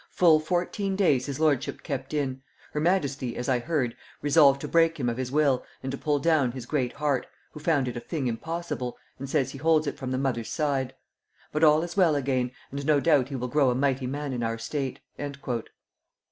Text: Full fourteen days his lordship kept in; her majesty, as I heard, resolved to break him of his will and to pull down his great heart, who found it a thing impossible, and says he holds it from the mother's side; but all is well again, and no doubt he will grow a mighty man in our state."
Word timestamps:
Full 0.09 0.39
fourteen 0.39 0.95
days 0.95 1.27
his 1.27 1.39
lordship 1.39 1.83
kept 1.83 2.11
in; 2.11 2.41
her 2.73 2.79
majesty, 2.79 3.37
as 3.37 3.47
I 3.47 3.59
heard, 3.59 3.95
resolved 4.23 4.59
to 4.61 4.67
break 4.67 4.99
him 4.99 5.07
of 5.09 5.17
his 5.17 5.31
will 5.31 5.63
and 5.83 5.91
to 5.91 5.97
pull 5.99 6.17
down 6.17 6.53
his 6.53 6.65
great 6.65 6.93
heart, 6.93 7.27
who 7.51 7.59
found 7.59 7.87
it 7.87 7.95
a 7.95 7.99
thing 7.99 8.25
impossible, 8.25 8.97
and 9.19 9.29
says 9.29 9.51
he 9.51 9.59
holds 9.59 9.85
it 9.85 9.99
from 9.99 10.09
the 10.09 10.17
mother's 10.17 10.49
side; 10.49 10.95
but 11.51 11.63
all 11.63 11.83
is 11.83 11.95
well 11.95 12.15
again, 12.15 12.49
and 12.71 12.83
no 12.83 12.99
doubt 12.99 13.29
he 13.29 13.35
will 13.35 13.47
grow 13.47 13.69
a 13.69 13.75
mighty 13.75 14.07
man 14.07 14.33
in 14.33 14.41
our 14.41 14.57
state." 14.57 14.99